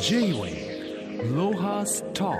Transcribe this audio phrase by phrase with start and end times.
[0.00, 2.32] J-Way ロハスタ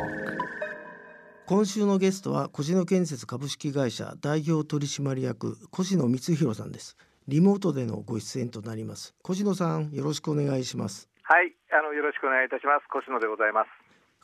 [1.46, 6.96] 今週のゲストは小野建設株式会社代表取締役越野光弘さんです
[7.28, 12.86] リモートでのご出演となります越野さんよろしくお願いしますはい、あのよろしくお願いいたします。
[12.96, 13.68] 越野でございます。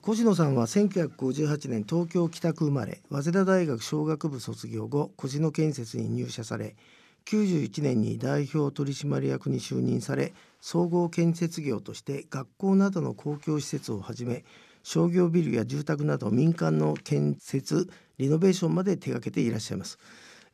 [0.09, 6.77] 越野さんは1958年東京北区生まれ早稲田大学商学部卒業後越野建設に入社され
[7.27, 10.33] 91年に代表取締役に就任され
[10.63, 14.45] 総合建設業として学校などの公共施設をはじめ
[14.85, 19.99] 商業ビルや住宅など民間の建設リノベーションまで手掛けていらっしゃいます。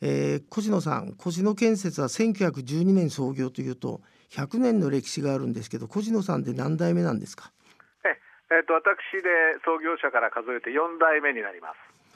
[0.00, 7.52] えー、越野さん越野建設は1912年創業というと100年の歴史があるんですけど越野さんで何代目なんですか？
[8.04, 8.08] え、
[8.54, 9.28] えー、と私で
[9.66, 11.68] 創業者から数えて4代目になりま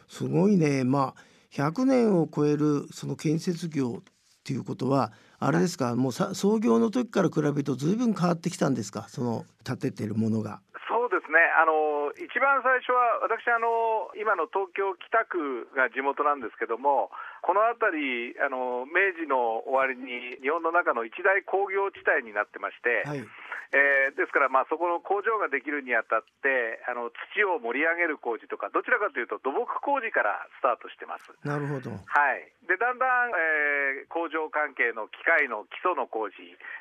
[0.09, 0.17] す。
[0.17, 0.85] すごいね。
[0.85, 4.03] まあ100年を超えるその建設業っ
[4.45, 5.13] ていうことは
[5.45, 5.97] あれですか？
[5.97, 9.07] もうさ創業の時から比べると随分変わってきたんですか？
[9.09, 10.61] その建ててるものが。
[10.89, 11.41] そうですね。
[11.59, 23.25] あの一番最初は私あの今の東京北区が地元なんですけどもこの辺りあの明治の終わりに日本の中の一大工業地帯になってまして、はい
[23.71, 31.31] えー、ですから、まあ、そこの工場ができるにあたってあの土を盛り上げる工事とかどちらかというと土木工事からスタートしてます。
[31.47, 31.97] なるほど、は
[32.37, 36.37] い、でだんだん、えー、工場関係の機械の基礎の工事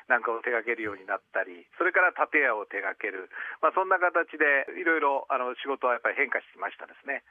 [0.08, 3.30] なんかを手掛けるようになったりそれから建屋を手掛ける、
[3.62, 7.22] まあ、そんな形でいろいろあの仕事はやっぱり変化してきましたですね。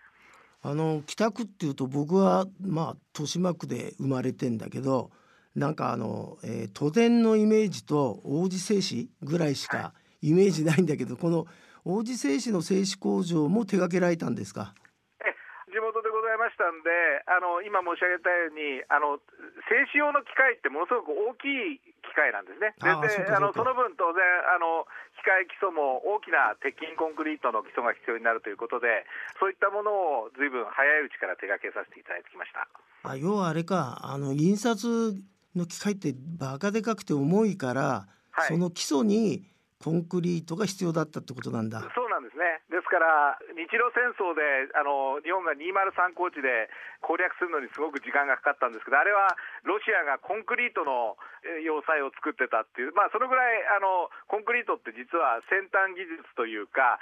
[0.64, 5.10] あの北区っていうと僕はまあ豊島区で生まれてんだけど
[5.56, 11.46] なんかあの、えー、都電のイメージと王子製紙ぐらいしかイメージないんだけど、この
[11.84, 14.74] 王子製紙の製紙工場も手掛けられたんですか？
[15.72, 16.92] 地元でございましたんで
[17.32, 19.24] あの今申し上げたようにあの
[19.72, 22.76] 製紙用の機械ってものすごく大きい機械なんですね。
[22.76, 22.92] で
[23.32, 24.20] あのその分当然
[24.52, 24.84] あの
[25.16, 29.08] 機械基礎も大きな鉄筋コンクリートの基礎が必要になるということで
[29.40, 32.68] そういったものをずいぶん早いうちから手掛けさせていただいてきました。
[33.08, 35.16] あ要はあれかあの印刷
[35.56, 39.44] の機械ってバカでかくて重いから、はい、その基礎に
[39.84, 41.82] コンクリートが必要だったってことなんだ。
[41.96, 42.61] そうなんですね。
[42.92, 46.68] から日露戦争であの日本が203高地で
[47.00, 51.16] 攻略するのにすごく時間がかかったんですけど、あれはロシアがコンクリートの
[51.64, 57.00] 要塞を作ってたっていう、まあそのぐらいあのコンクリートって実は先端技術というか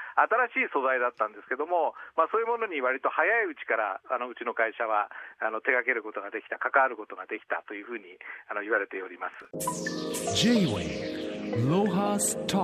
[0.53, 5.09] 新しい素材だったんですけども、まあそういうものに割と早いうちからあのうちの会社は
[5.41, 8.15] あの手掛けることができた、関わることができたというふうに
[8.47, 9.49] あの言われております。
[10.37, 12.63] J-Way ロハスタ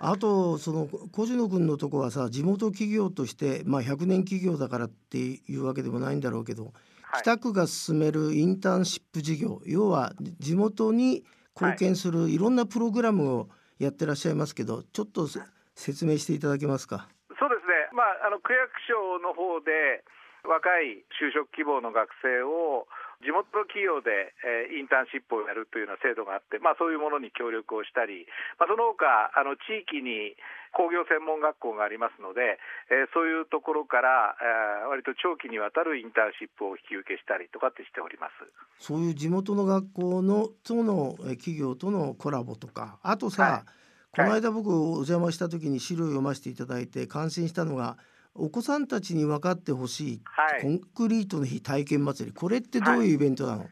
[0.00, 6.72] あとその小野君のとこはさ地元企業として、まあ、100年企業だからっていうわけでもないんだろうけど、
[7.02, 11.24] はい、北区が進めるインターンシップ事業要は地元に
[11.60, 12.38] 貢献するい。
[12.38, 13.48] ろんなプログラムを
[13.78, 15.26] やってらっしゃいますけどちょっと
[15.74, 17.08] 説明していただけますか？
[17.38, 20.04] そうですね、まあ、あの区役所の方で
[20.44, 22.86] 若い就職希望の学生を
[23.18, 28.30] 地元企業で、えー、インターンシップをやるというような制度があって、まあ、そういうものに協力をしたり、
[28.62, 30.38] まあ、その他あの地域に
[30.70, 32.62] 工業専門学校がありますので、
[32.94, 38.46] えー、そういうところから、えー、割と長期にわたるインターンシップを引き受けしたりとかってしております。
[38.78, 47.98] そういう地元の学校のとの企業とのコラボとかあとさ、はい、この間僕お邪魔した時に資料を読ませていただいて感心したのが
[48.38, 53.68] お子さんたちに分かってほしい、はい、コンクリートの日体験祭りこれってどういうイベントなの、はい、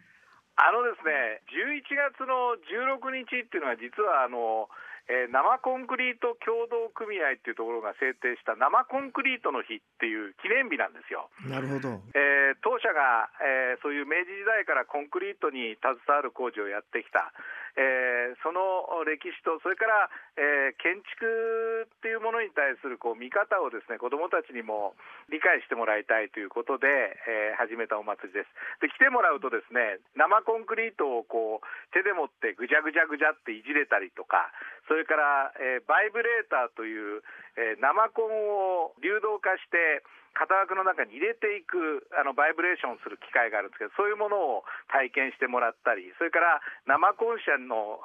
[0.57, 1.83] あのですね11
[2.17, 4.69] 月の16日っていうのは実はあの
[5.07, 11.31] えー、生コンクリート協同組合っていうところが制定した生コンクリートの日っていう記念日なんですよ。
[11.47, 12.03] なるほど。
[12.11, 17.31] えー、当社が、えー、そういう明治時代からコンクリートに携わる工事をやってきた。
[17.77, 24.97] えー、その歴史とそれから、えー、建築っていうものに対するこう見方をですね子どもたちにも
[25.29, 26.89] 理解してもらいたいということで、
[27.29, 28.51] えー、始めたお祭りです。
[28.81, 34.51] で来てもらうとですね生コンクリートをこう手で持ってぐじゃぐじゃぐじゃっていじれたりとか
[34.89, 37.23] それから、えバイブレーターという、
[37.57, 40.05] え生コンを流動化して
[40.37, 48.05] 型枠の中に入れていくあのバイブレーションする機械があるんですけどそういうものを体験してもらったりそれから生コン車の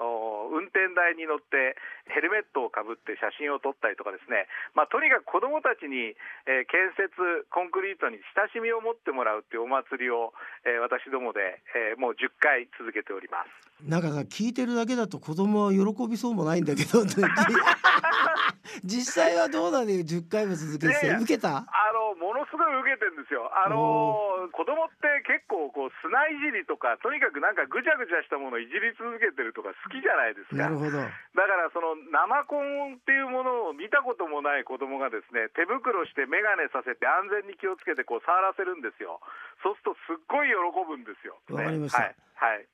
[0.56, 1.76] 運転台に乗って
[2.08, 6.16] ヘルメットをかぶって写真を撮ったりとかですね、まあ、とにかく子どもたちに、
[6.48, 7.12] えー、建設
[7.52, 10.32] コンクリートに親しみを持ってもらうっていうお祭りを、
[10.64, 13.52] えー、私どもで、えー、もう10回続けております。
[13.84, 17.02] なんかさ聞いてるだけだと子供は喜びそうもないんだけど
[18.86, 21.64] 実際はどうだね10回も続けて受けた？
[21.64, 23.50] あのものすごい受けてるんですよ。
[23.54, 30.68] あのー、子供って結構こう砂いじりとか、とにかくなんかぐちゃぐちゃしたものをいじり続けてるとか好きじゃないですか。
[30.68, 30.98] なるほど。
[30.98, 31.10] だか
[31.56, 39.20] らその生コンっていうものを見たこともない子供がですね、手袋して眼鏡させて安全に気をつけてこう触らせるんですよ。
[39.64, 41.40] そうするとすっごい喜ぶんですよ。
[41.50, 42.02] わかりました。
[42.02, 42.16] はい。
[42.42, 42.66] はい、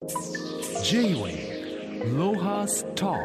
[0.81, 3.17] J-Way ロハスター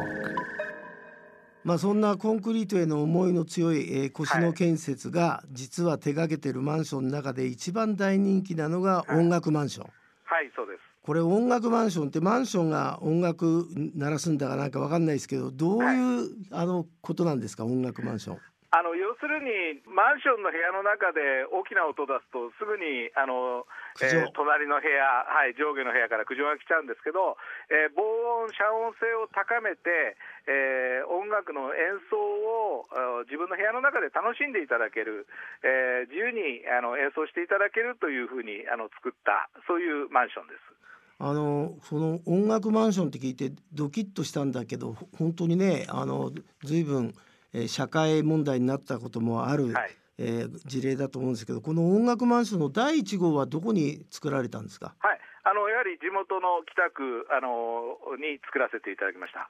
[1.63, 9.85] まあ、そんなコンクリートへの思いの強い、えー、越野建設が実は手掛けてるマンションの中で一番大人気なのが音楽マンション。
[10.25, 10.79] はい、はい、そうです。
[11.03, 17.65] これ音楽マンションってマンションが音楽鳴らすんだかなんかわかんないですけどどういう、はい、あのことなんですか？
[17.65, 18.39] 音楽マンション。
[18.75, 23.67] あの要するに、マンションの部屋の中で大きな音出すと、すぐにあの、
[24.01, 27.37] えー、隣の部屋、はい、上下の部屋から苦情が来ちゃうんですけど、
[27.69, 30.17] えー、防音、遮音性を高めて、
[30.49, 32.89] えー、音楽の演奏を
[33.29, 35.27] 自分の部屋の中で楽しんでいただける、
[35.61, 40.73] えー、自由にあの演奏していただけるというふうにあの作った、そういうマンションです。
[41.19, 46.31] あのその音楽マンションって聞いてドキッとしたんだけど本当にねあの
[46.63, 47.13] 随分
[47.53, 59.49] え社会問題になったこともある、はい、えー、事例だと思うんですけどこの音楽マンションの第1号はどこに作られたんですか、はい、あのやはり地元の北区あのに作らせていただきました。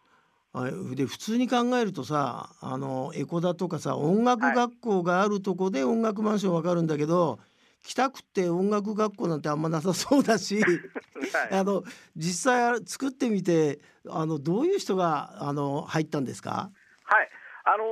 [0.95, 7.39] で普通に考えるとさあのエコダとかさ音楽学校があるとこで音楽マンションわかるんだけど、
[7.81, 11.83] 北区って音楽学校なんてあんまなさそうだし、 はい、あの
[12.15, 16.69] 実際作ってみてあのどういう人があの入ったんですか？
[17.03, 17.29] はい。
[17.65, 17.87] あのー、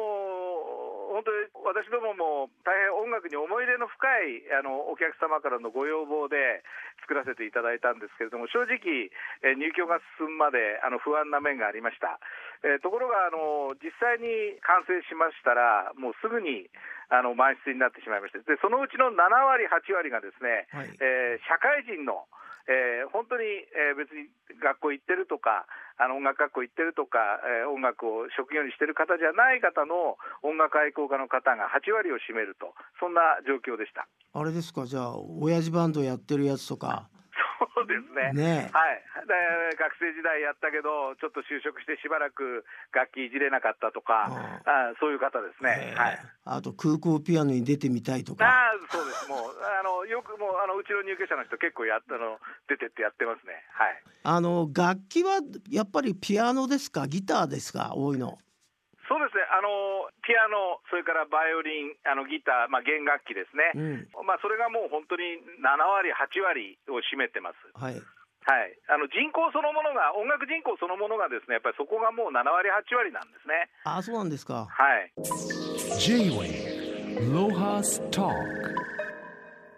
[1.11, 6.63] 本当に私どもも大変音楽に思い入れの深いあのお客様からのご要望で
[7.03, 9.11] 作らせていただいたんですけれども正直、
[9.43, 12.19] え入居が進むまであの不安な面がありました、
[12.63, 16.71] えー、ところがあの実際に完成しましたらもうすぐに
[17.11, 22.23] あの満室になってしまいましてでそのうちの7割8割がですね、はい、えー、社会人の
[22.69, 24.29] えー、本当に、えー、別に
[24.61, 25.65] 学校行ってるとか
[25.97, 34.07] あの音楽学校行ってるとか、えー、音楽を職業にしてる方じゃない方の音楽愛好家の方が8割を占めるとそんな状況でした。
[34.33, 37.10] あれですかじゃあ親父バンドやってるやつとか
[37.81, 38.29] そうですね。
[38.37, 39.01] ねはい。
[39.73, 42.63] 学生時代やったけど、ちょっと就職してしばらく
[42.93, 45.97] 楽器いじれなかったとか、あそういう方ですね。
[45.97, 46.19] はい。
[46.45, 48.45] あと空港ピアノに出てみたいとか。
[48.45, 49.27] あそうです。
[49.29, 52.37] もうあのよくもうあのうちの入居者の人結構やったの
[52.69, 53.65] 出てってやってますね。
[53.73, 54.03] はい。
[54.23, 58.37] あの楽器はやっぱりピアノですか、ギターですか、多いの。
[59.11, 67.59] そうですね、あのピアノ、それからバイオリン、あのギター、まあ、弦楽器ですね、うん、まあ、それがもう本当に7割、8割を占めてます。
[67.75, 67.99] はい
[68.47, 73.67] はい、あの人口そのものが、音楽人口そのものがですね、やっぱりそこがもう7割、8割なんですね。
[73.83, 74.65] あそうなんですか。
[74.71, 75.11] はい。
[75.99, 78.31] J-Way ロハスタ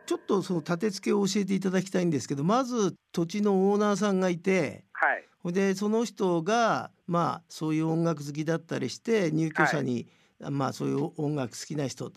[0.06, 10.08] ちょっとその立て付けを教えていただきたいんですけど、まず土地のオーナーさんがいて、はい、でその人がまあそういう音楽好きだったりして入居者に、
[10.42, 12.12] はい、まあそういう音楽好きな人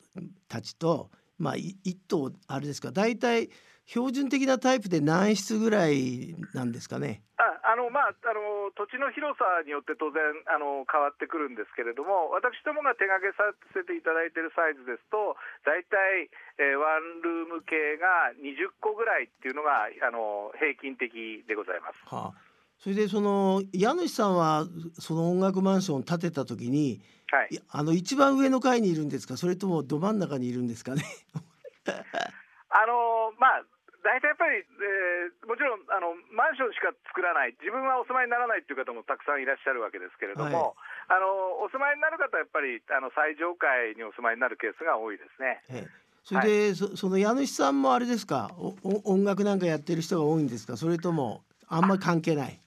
[0.49, 3.51] たちとまあ一棟あれですか大体
[3.87, 7.23] 標準的なタイプで何室ぐらいなんですかね？
[7.39, 15.37] ああのまあ、あの土地の広さによって当然あの変わってくるんですけれども私どもが手掛けさせていただいているサイズですと
[15.69, 22.01] 大体、えー、ワンルーム系が20個ぐらいっていうのがあの平均的でございます。
[22.09, 24.67] はあそれでその家主さんは
[24.99, 27.01] その音楽マンションを建てた時に、
[27.33, 29.37] はい、あの一番上の階にいるんですか？
[29.37, 31.03] それともど真ん中にいるんですかね？
[31.87, 33.65] あのまあ
[34.05, 45.59] 大体やっぱり、えー、もちろんあのマンションしか作らない自分はお住まいにならないという方もたくさんいらっしゃるわけですけれども、はい、あのお住まいになる方はやっぱりあの最上階にお住まいになるケースが多いですね。
[45.75, 46.07] ええ。
[46.23, 48.55] それで、はい、そその家主さんもあれですか？
[49.03, 50.77] 音楽なんかやってる人が多いんですか？
[50.77, 52.61] それともあんまり関係ない？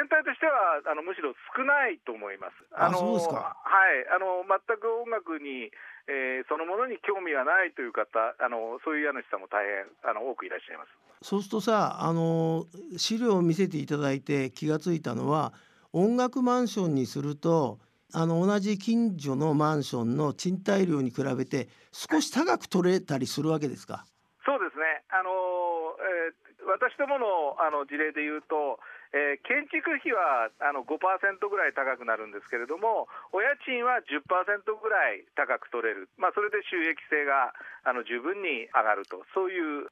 [0.00, 2.56] 全体としてはあのむしろ少ないと思います。
[2.72, 3.60] あのそうですかは
[3.92, 5.68] いあの全く音楽に、
[6.08, 8.08] えー、そのものに興味がないという方、
[8.40, 10.96] あのそういう家主さんも大変あの多くいらっしゃいます。
[11.20, 12.64] そうするとさ、あの
[12.96, 15.52] 資料を見せていただいて気がついたのは、
[15.92, 17.78] 音楽マンションにすると。
[18.12, 24.04] あの同じ近所のマンションの賃貸料に比べて少し高く取れたりするわけですか？
[24.44, 25.06] そうですね。
[25.14, 25.30] あの
[26.26, 28.78] えー私どものあの事例でいうと、
[29.12, 30.94] えー、建築費はあの5%
[31.50, 34.22] ぐらい高くなるんですけれども、お家賃は10%
[34.78, 37.50] ぐらい高く取れる、まあ、それで収益性が
[37.82, 39.90] あの十分に上がると、そういう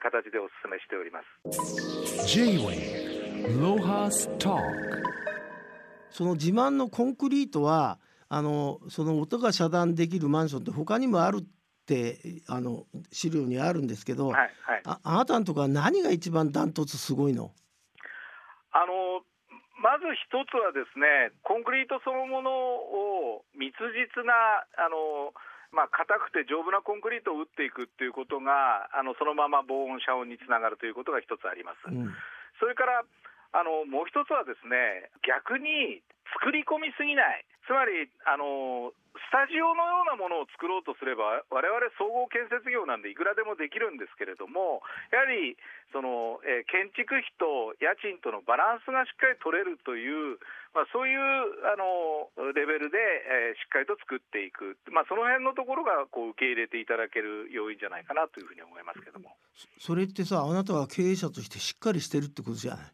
[0.00, 1.28] 形でお勧めしております。
[6.10, 11.44] その自慢のコンクリートはあのその音が遮断できるマンションって他にもあるっ
[11.86, 17.52] てあの資料にあるんですけど、はいはい、ああなたのとこは何が一番ダントツすごいの？
[18.74, 19.22] あの
[19.78, 25.34] まず一つはですね、コンクリートそのものを密実なあの
[25.74, 31.90] まあ、硬くて丈夫なコンクリートを打っていくっていうことが、あのそのまま防音、遮音につながるということが一つあります。
[31.90, 32.14] うん
[32.60, 33.02] それから
[33.54, 36.02] あのもう一つはですね逆に
[36.34, 44.82] 作り込みすぎない、つまりあのスタジオのようなものを作ろうとすれば、我々総合建設業なんでいくらでもできるんですけれども、
[45.14, 45.54] やはり
[45.94, 50.42] その、えー建築費と家賃とのバランスがしっかり取れるという、
[50.74, 51.20] まあ、そういう
[51.70, 52.26] あの
[52.58, 59.38] レベルで、えーしっかりと作っていく、まあ、その辺のところがこう受け入れていただける要因じゃないかなというふうに思いますけども。
[59.78, 62.90] それってさあなたは経営者としてしっかりしてるってことじゃない？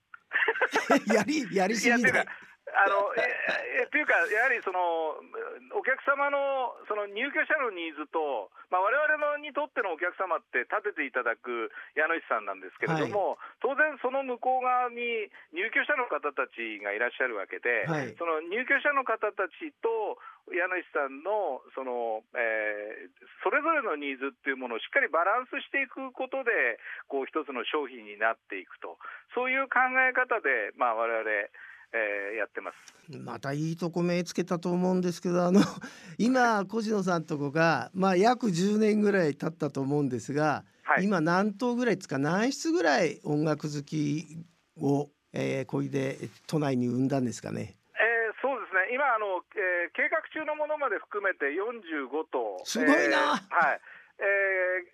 [1.13, 2.25] やりやりすぎだ
[2.71, 5.19] あのええっていうか、やはりその
[5.91, 18.15] 客様のその入居者のニーズと、まあ、我々のにとってのお客様って立てていただく家主さんなんですけれども、当然、その向こう側に入居者の方たちがいらっしゃるわけで、はい。
[18.15, 20.23] その入居者の方たちと
[20.55, 23.11] 家主さんのその、えー
[23.43, 26.77] それぞれのニーズっていうものをしっかりバランスしていくことで、
[27.09, 29.01] こう一つの商品になっていくと、
[29.33, 31.25] そういう考え方で、まあ、我々
[31.93, 33.19] えーやってます。
[33.19, 35.61] またいいとこ目つけたと思うんですけどあの
[36.19, 41.05] 今小野さんとこが、まあ、約10年ぐらい経ったと思うんですが、はい。
[41.05, 44.45] 今何棟ぐらいですか何室ぐらい音楽好き
[44.81, 46.17] を、えー、こいで
[46.47, 47.77] 都内に生んだんですかね？
[47.99, 52.95] えーそうですね、今あの、えー計画中のものまで含めて45棟、すごいな。
[52.95, 53.81] えーはい。
[54.21, 54.23] え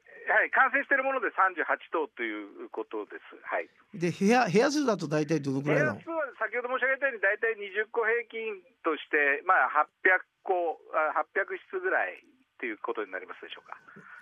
[0.02, 3.38] ーはい、完成しているもので38棟ということです。
[3.46, 5.94] はい、で部屋部屋数だと大体どのく部らいの？
[5.94, 13.76] 屋数は先ほど申し上げたように、大体20個平均として、まあ、800個、あ800室ぐらいっていうことになりますでしょうか。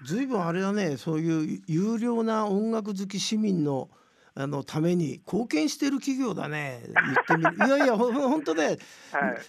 [0.04, 0.96] ずいぶんあれだね。
[0.96, 3.88] そういう有料な音楽好き市民の
[4.36, 6.82] あのために貢献してる企業だね。
[6.82, 7.54] 言ってみる。
[7.66, 8.78] いやいやほほんとね、はい。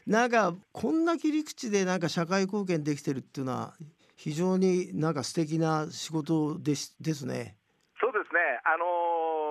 [0.06, 3.74] なんかこんな切り口でなんか社会貢献できてるっていうのは
[4.16, 7.58] 非常になんか素敵な仕事ですですね。
[8.00, 9.46] そうですね、あのー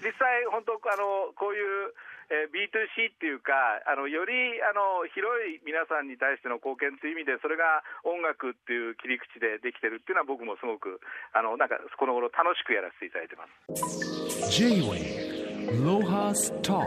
[0.00, 1.94] 実際、本当、あのこういう、
[2.32, 3.52] えー B2C っていうか、
[3.86, 11.00] あのよりあの広い皆さんに対しての貢献という意味で、それが音楽っていう切り口でできてるっていうのは、僕もすごく、
[11.32, 14.52] あのなんかこの頃楽しくやらせていただいてます。
[14.52, 16.82] J-Wave Lohas Talk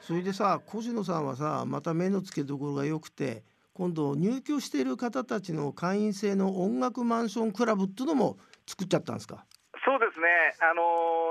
[0.00, 9.46] それでさ小野さんはさまた目の付けどころが良くて今度入居している方たちの会員制の音楽マンションクラブっていうのも作っちゃったんですか？
[9.84, 10.26] そうですね、
[10.60, 10.82] あの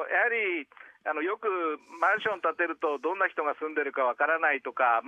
[0.09, 0.67] やはり
[1.05, 1.47] あのよく
[2.01, 5.01] マンション建てると、どんな人が住んでるかわからないとか、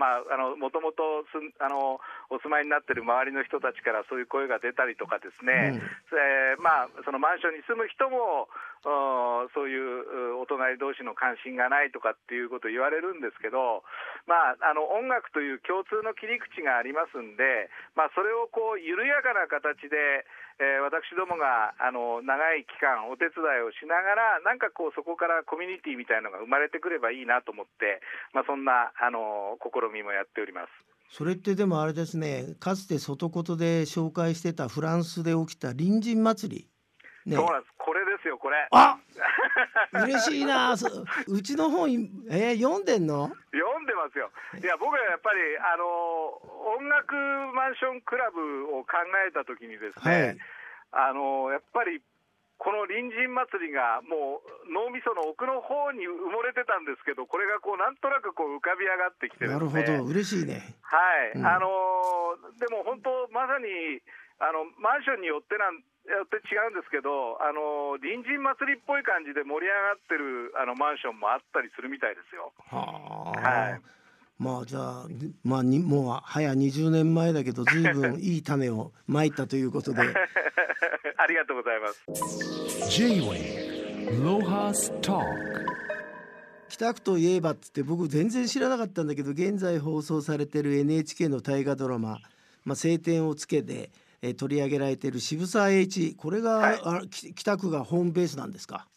[0.58, 1.26] もともと
[1.60, 2.00] あの
[2.32, 5.76] お住まいになってる周りの人たちからそういう声が出たりとかですね、
[6.16, 8.48] えーまあ、そのマンションに住む人も、
[8.82, 13.86] おそういううお隣同士の関心がないとかっていうことを言われるんですけど、
[14.26, 20.26] まあ、あの音楽という共通の切り口がありますんで、まあ、それをこう緩やかな形で、
[20.58, 28.02] えー私どもがあの長い期間お手伝いをしながらなんかこうそこからコミュニティみたいのが生まれてくればいいなと思って、
[28.34, 30.91] まあ、そんなあの試みもやっております。
[31.12, 36.68] それってでもあれですねかつて外言で紹介してたフランスで起きた隣人祭り、
[37.26, 37.36] ね。
[37.36, 37.74] そうなんです。
[37.78, 38.68] これですよこれ。
[38.72, 38.98] あ
[40.06, 40.78] 嬉しいな。
[40.78, 40.88] そ
[41.28, 41.92] うちの本
[42.30, 43.30] えー読んでんの？
[43.52, 44.32] 読んでますよ。
[44.62, 45.86] いや、僕はやっぱり、あの、
[46.80, 47.14] 音楽
[47.54, 50.38] マンションクラブを考えたときにですね、
[50.92, 52.02] あの、やっぱり、
[52.62, 60.06] この隣人祭りがもう脳みその奥の方に埋もれてたんですけど、これがこうなんとなくこう浮かび上がってきてるなんるほど。
[60.06, 60.78] 嬉しいね。
[60.86, 61.02] は
[61.34, 61.46] い、うん。
[61.46, 63.66] あのーでも本当、まさに
[64.38, 72.54] あのマンションによってなんよって違うんですけど、あのー隣人祭りっぽい感じで盛り上がってるあのマンションもあったりするみたいですよ。
[72.70, 73.82] はあ、はい
[74.44, 75.08] まあじゃあ
[75.44, 80.02] まあにもう早20年前だけど随分いい種をまいたということで。
[81.18, 82.02] ありがとうございます。
[82.90, 84.10] J-Wave
[86.70, 92.20] 北区といえばっつって僕全然知らなかったんだけど現在放送されてる NHK の大河ドラマ
[92.66, 93.92] 「まあ、晴天をつけて」
[94.24, 96.16] えー取り上げられてる渋沢栄一。
[96.16, 97.10] これが、はい。
[97.10, 98.88] 北区がホームベースなんですか？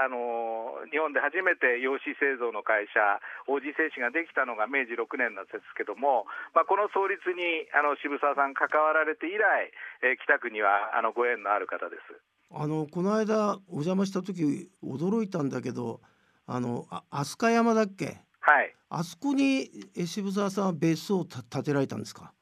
[0.00, 6.24] あのー日本で初めて洋紙製造の会社、王子製紙ができたのが明治6年なんですけども、
[6.56, 9.70] まあ、この創立にあの渋沢さん、関わられて以来、
[10.02, 12.16] えー北区にはあのご縁のある方です。
[12.52, 16.00] あのこの間お邪魔した時驚いたんだけど
[16.46, 18.18] あのあ飛鳥山だっけ？
[18.40, 18.74] はい。
[18.88, 22.32] あそこにえ渋沢さんは別荘をた建てられたんですか？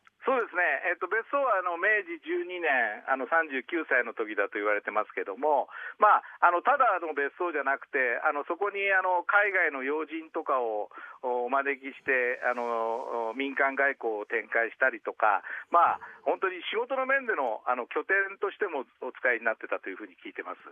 [1.29, 5.69] そうですね、えっと別荘はあの明治12年、あの39歳の時だと言われてますけども、
[6.01, 10.89] まあ、あのただの別荘じゃなくて、あのそこにあの海外の要人とかを
[11.21, 20.65] お招きしてあの、民間外交を展開したりとか、まあ、本当に仕事の面でのあの拠点としてもお使いになってたというふうに聞いてます。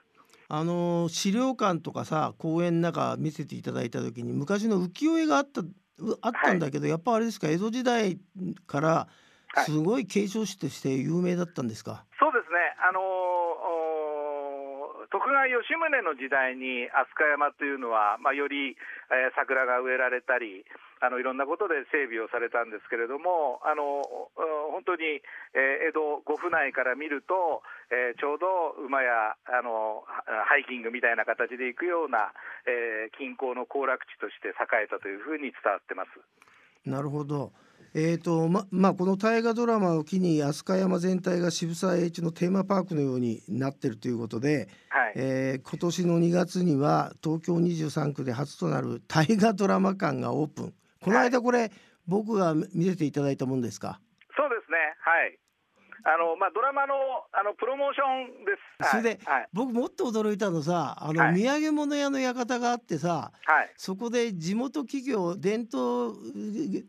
[0.48, 5.62] あの資料館とかさ公園の中見せていただいた時に昔の浮世絵があった
[6.22, 8.18] あったんだけど、はい、やっぱあれですか江戸時代
[8.66, 9.08] から
[9.64, 13.00] すごい継承師として有名だったんですか、そうですね、あの
[15.10, 18.76] 徳川吉宗の時代に飛鳥山というのは、まあ、より、
[19.08, 20.66] えー、桜が植えられたり、
[21.00, 24.02] あのいろんなことで整備をされたんですけれども、あの
[24.72, 25.22] 本当に、
[25.54, 30.04] えー、江戸御府内から見ると、えー、ちょうど馬やあの
[30.48, 32.32] ハイキングみたいな形で行くような、
[32.66, 36.20] えー、近郊の行楽地として栄えたというふうに伝わってます。
[36.88, 37.52] なるほど。
[37.94, 45.12] えーとままあ、この大河ドラマを機に飛鳥山全体が渋沢栄一のテーマパークのようになっているということで、はい。
[45.16, 50.74] えー、今年の2月には東京23区で初となる大河ドラマ館がオープン。
[51.02, 51.70] この間これ、はい、
[52.06, 54.00] 僕が見せていただいたもんですか？
[54.36, 54.76] そうですね。
[55.00, 55.38] はい
[56.08, 56.94] あのまあ、ドラマの
[57.32, 58.90] あのプロモーションです。
[58.90, 66.16] それで、はい、僕もっと驚いたのさあの、はい、土産物屋の館があってさ、はい、そこで地元企業伝統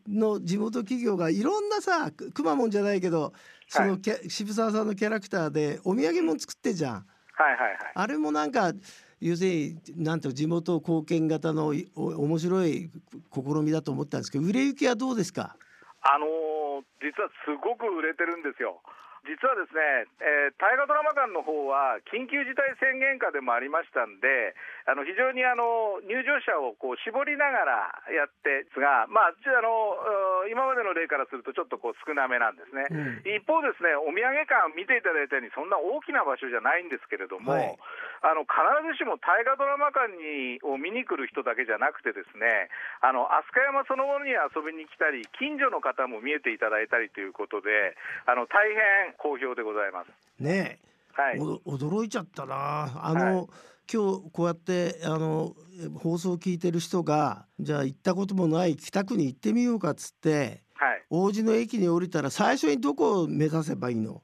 [0.06, 3.32] の地元企業がいろんなさくまモンじゃないけど
[3.66, 3.98] その、
[4.28, 6.92] 渋沢さんのキャラクターでお土産物作ってんじゃん。
[6.94, 8.72] はいはいはい、あれもなんか
[9.20, 12.88] 要するになんと地元貢献型のお面白い
[13.34, 15.56] 試みだと思ったんですけど売れ行きはどうですか？
[16.02, 18.80] あのー、実はすごく売れてるんですよ。
[19.24, 24.54] 実はですね、えー、大河ドラマ館の方は緊急事態宣言下でもありましたんで、
[24.86, 37.76] あの非常にあの入場者をこう絞りながらやってですが、まあ、あの今までの例からするとちょっとこう少なめなんですね、うん、一方ですね、お土産館見ていただいたようにそんな大きな場所じゃないんですけれども、はい、
[38.24, 38.58] あの必
[38.88, 42.72] ずしも大河ドラマ館にを見に来る人だけじゃなくてですね、
[43.04, 47.94] あの飛鳥山そのものに遊びに来たり、近所の方も見えていただいたりということで、
[48.26, 50.08] あの大変好評でございます。
[50.42, 50.80] ね
[51.12, 53.04] はい、驚いちゃったな。
[53.04, 53.46] あの、はい、
[53.92, 55.56] 今日こうやってあの
[55.96, 64.10] 放送を聞いてる人がじゃあ行ったこともない北区に行ってみようかっつって、はい、王子の駅に降りたら最初にどこを目指せばいいの？
[64.10, 64.20] えー、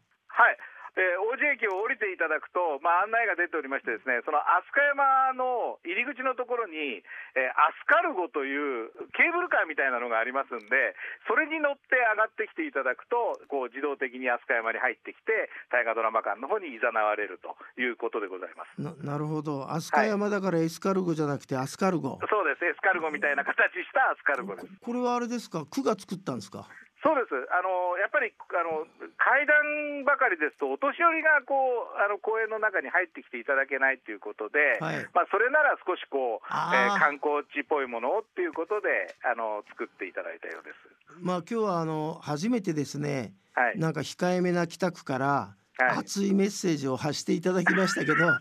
[1.34, 7.02] 王子駅を降りていただくと、まあ、案内が出ておりましてですねその飛鳥山の入り口のところに、
[7.34, 10.94] えー、アスカルゴというケーブルカーみたいなのがありますんで
[11.26, 18.78] それに乗って上がってきていただくとこう自動的に飛鳥山に入ってきて大河ドラマ館の方に誘われるということでございます。
[18.78, 19.66] ななるほど。
[19.74, 22.62] 飛鳥山だからエスカルゴじゃなくてアスカルゴ、はい、そうです。
[22.64, 24.68] エスカルゴみたいな形したアスカルゴです。
[24.78, 25.66] これはあれですか？
[25.66, 26.68] 区が作ったんですか？
[27.04, 27.36] そうです。
[27.52, 28.88] あのやっぱりあの
[29.20, 40.80] 階段ばかりですと、お年寄りがこうあの公園の中に入ってきていただけないということで、はい、まあ、それなら少しこう、えー、観光地っぽいものをっていうことであの作っていただいたようです。
[41.20, 48.40] まあ、今日はあの初めてですね、はい、なんか控えめな北区から、はい、熱いメッセージを発していただきましたけど、は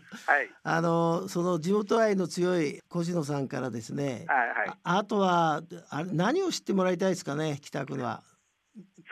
[0.62, 8.22] あのその地元愛の強い越野さんからですね、はいはい、ああとはあ何を知ってもらいたいですかね北区は。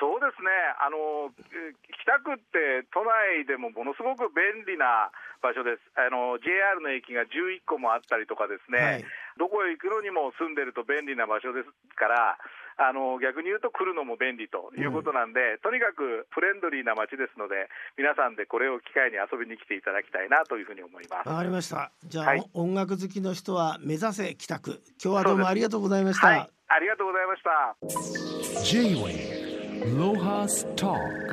[0.03, 0.51] そうですね
[0.83, 1.31] あの
[2.03, 9.05] 北区って都内でもものすごく便利な場所です、あの JR の駅が11個もあったりとか、ですね、はい、
[9.37, 12.39] どこへ行くのにも住んでると便利な場所ですから、
[12.79, 17.67] あの逆に言うと来るのも便利ということなんで、うん、とにかくフレンドリーな街ですので、
[17.99, 21.29] 皆さんでこれを機会に遊びに来ていただきたいなというふうに思います。
[21.29, 21.91] わかりました。
[22.07, 24.81] じゃあ、はい、音楽好きの人は目指せ北区。
[25.03, 26.27] 今日はどうもありがとうございました。
[26.27, 28.63] はい、ありがとうございました。
[28.63, 29.42] J-Way
[29.85, 31.32] ロハスター